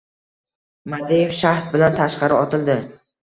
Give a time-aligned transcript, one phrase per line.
[0.93, 2.79] Madiev shahd bilan tashqari otildi.